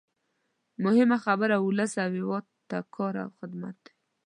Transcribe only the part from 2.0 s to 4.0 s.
او هېواد ته کار او خدمت دی.